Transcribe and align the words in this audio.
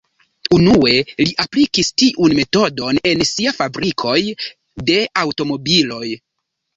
Unue 0.55 0.93
li 1.17 1.25
aplikis 1.43 1.91
tiun 2.03 2.33
metodon 2.37 2.99
en 3.09 3.21
sia 3.33 3.53
fabrikoj 3.57 4.15
de 4.89 4.97
aŭtomobiloj. 5.25 6.09